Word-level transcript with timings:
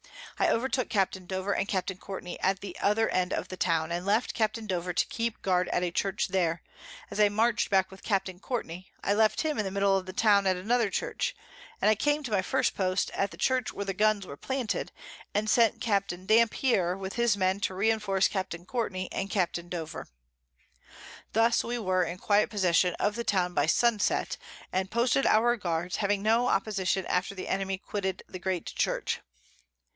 I 0.39 0.49
overtook 0.49 0.89
Capt. 0.89 1.27
Dover 1.27 1.53
and 1.53 1.67
Capt. 1.67 1.99
Courtney 1.99 2.39
at 2.39 2.61
the 2.61 2.75
other 2.79 3.07
End 3.09 3.31
of 3.31 3.49
the 3.49 3.55
Town, 3.57 3.91
and 3.91 4.03
left 4.03 4.33
Capt. 4.33 4.55
Dover 4.65 4.93
to 4.93 5.05
keep 5.05 5.39
guard 5.43 5.69
at 5.69 5.83
a 5.83 5.91
Church 5.91 6.29
there; 6.29 6.63
as 7.11 7.19
I 7.19 7.29
march'd 7.29 7.69
back 7.69 7.91
with 7.91 8.01
Capt. 8.01 8.27
Courtney, 8.41 8.91
I 9.03 9.13
left 9.13 9.41
him 9.41 9.59
in 9.59 9.63
the 9.65 9.69
Middle 9.69 9.95
of 9.95 10.07
the 10.07 10.13
Town 10.13 10.47
at 10.47 10.57
another 10.57 10.89
Church, 10.89 11.35
and 11.79 11.87
I 11.87 11.93
came 11.93 12.23
to 12.23 12.31
my 12.31 12.41
first 12.41 12.73
Post 12.73 13.11
at 13.11 13.29
the 13.29 13.37
Church 13.37 13.71
where 13.71 13.85
the 13.85 13.93
Guns 13.93 14.25
were 14.25 14.35
planted, 14.35 14.91
and 15.35 15.47
sent 15.47 15.79
Capt. 15.81 16.11
Dampier 16.25 16.97
with 16.97 17.13
his 17.13 17.37
Men 17.37 17.59
to 17.59 17.75
reinforce 17.75 18.27
Capt. 18.27 18.55
Courtney 18.65 19.07
and 19.11 19.29
Capt. 19.29 19.69
Dover. 19.69 20.07
Thus 21.33 21.63
we 21.63 21.77
were 21.77 22.03
in 22.03 22.17
quiet 22.17 22.49
possession 22.49 22.95
of 22.95 23.13
the 23.13 23.23
Town 23.23 23.53
by 23.53 23.67
Sun 23.67 23.99
set, 23.99 24.37
and 24.73 24.89
posted 24.89 25.27
our 25.27 25.55
Guards, 25.55 25.97
having 25.97 26.21
had 26.21 26.23
no 26.23 26.47
Opposition 26.47 27.05
after 27.05 27.35
the 27.35 27.47
Enemy 27.47 27.77
quitted 27.77 28.23
the 28.27 28.39
great 28.39 28.65
Church. 28.65 29.19